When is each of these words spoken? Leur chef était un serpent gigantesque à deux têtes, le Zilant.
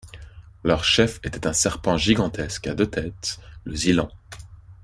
Leur 0.63 0.83
chef 0.83 1.19
était 1.23 1.45
un 1.45 1.53
serpent 1.53 1.95
gigantesque 1.95 2.65
à 2.65 2.73
deux 2.73 2.87
têtes, 2.89 3.39
le 3.65 3.75
Zilant. 3.75 4.09